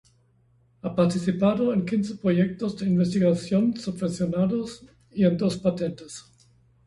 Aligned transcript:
Ha 0.81 0.95
participado 0.95 1.71
en 1.73 1.85
quince 1.85 2.15
proyectos 2.15 2.75
de 2.75 2.87
investigación 2.87 3.77
subvencionados 3.77 4.83
y 5.11 5.25
en 5.25 5.37
dos 5.37 5.59
patentes. 5.59 6.25